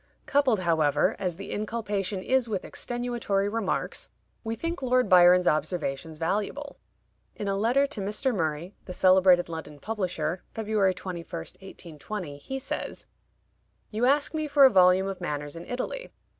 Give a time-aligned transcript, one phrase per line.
[0.25, 4.09] Coupled, however, as the inculpation is with extenuatory remarks,
[4.43, 6.79] we think Lord Byron's observations valuable.
[7.35, 8.33] In a letter to Mr.
[8.33, 13.05] Murray, the celebrated London publisher (February 21, 1820), he says:
[13.91, 16.09] "You ask me for a volume of manners in Italy.